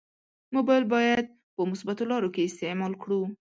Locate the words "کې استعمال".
2.33-2.93